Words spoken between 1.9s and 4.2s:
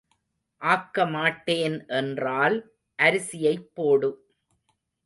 என்றால் அரிசியைப் போடு.